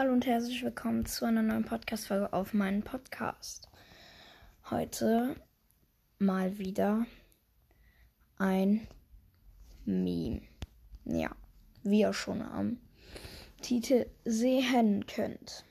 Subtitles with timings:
[0.00, 3.68] Hallo und herzlich willkommen zu einer neuen Podcast-Folge auf meinem Podcast.
[4.70, 5.34] Heute
[6.20, 7.04] mal wieder
[8.36, 8.86] ein
[9.84, 10.42] Meme.
[11.04, 11.34] Ja,
[11.82, 12.78] wie ihr schon am
[13.60, 15.64] Titel sehen könnt.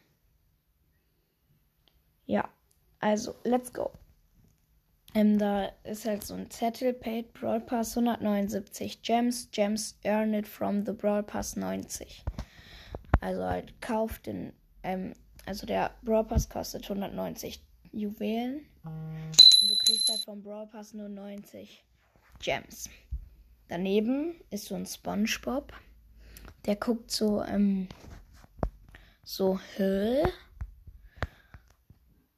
[2.25, 2.49] Ja,
[2.99, 3.93] also, let's go.
[5.13, 10.85] Ähm, da ist halt so ein Zettel, Paid Brawl Pass 179 Gems, Gems earned from
[10.85, 12.25] the Brawl Pass 90.
[13.19, 14.53] Also halt kauft den,
[14.83, 15.13] ähm,
[15.45, 18.65] also der Brawl Pass kostet 190 Juwelen.
[18.83, 21.83] Und du kriegst halt vom Brawl Pass nur 90
[22.39, 22.89] Gems.
[23.69, 25.73] Daneben ist so ein SpongeBob.
[26.65, 27.87] Der guckt so, ähm,
[29.23, 30.23] so Höhl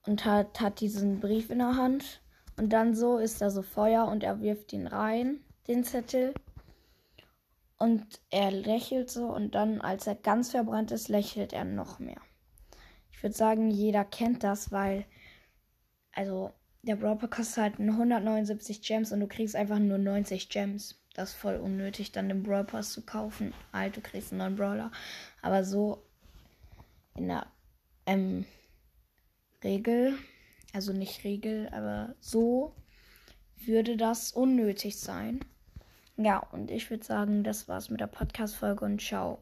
[0.05, 2.21] und hat, hat diesen Brief in der Hand.
[2.57, 6.33] Und dann so ist da so Feuer und er wirft ihn rein, den Zettel.
[7.79, 12.21] Und er lächelt so und dann, als er ganz verbrannt ist, lächelt er noch mehr.
[13.11, 15.05] Ich würde sagen, jeder kennt das, weil,
[16.11, 21.01] also, der Brawler kostet halt 179 Gems und du kriegst einfach nur 90 Gems.
[21.13, 23.53] Das ist voll unnötig, dann den Brawl Pass zu kaufen.
[23.73, 24.91] Halt, du kriegst einen neuen Brawler.
[25.41, 26.05] Aber so
[27.15, 27.47] in der
[28.05, 28.45] ähm,
[29.63, 30.17] Regel,
[30.73, 32.75] also nicht Regel, aber so
[33.57, 35.41] würde das unnötig sein.
[36.21, 39.41] Ja, und ich würde sagen, das war's mit der Podcast-Folge und ciao.